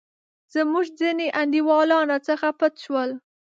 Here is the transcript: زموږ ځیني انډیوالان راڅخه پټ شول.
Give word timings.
زموږ 0.53 0.85
ځیني 0.99 1.27
انډیوالان 1.41 2.03
راڅخه 2.11 2.49
پټ 2.59 2.73
شول. 2.83 3.09